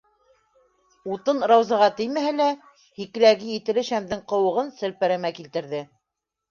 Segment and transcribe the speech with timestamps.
[1.15, 2.49] Утын Раузаға теймәһә лә,
[3.03, 5.89] һикеләге етеле шәмдең ҡыуығын селпәрәмә килтерҙе.